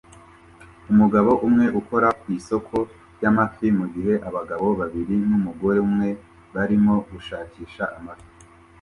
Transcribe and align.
Umugabo 0.91 1.31
umwe 1.47 1.65
ukora 1.79 2.07
ku 2.19 2.25
isoko 2.37 2.75
ryamafi 3.15 3.67
mugihe 3.79 4.13
abagabo 4.27 4.65
babiri 4.79 5.15
numugore 5.29 5.77
umwe 5.87 6.09
barimo 6.53 6.93
gushakisha 7.11 7.83
amafi 7.97 8.29